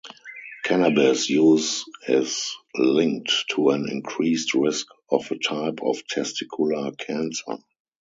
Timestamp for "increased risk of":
3.87-5.29